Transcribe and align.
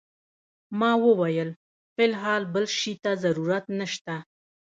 ما 0.79 0.91
وویل 1.05 1.49
فی 1.95 2.03
الحال 2.09 2.41
بل 2.53 2.65
شي 2.79 2.93
ته 3.03 3.11
ضرورت 3.23 3.65
نه 3.79 3.85
شته. 3.93 4.15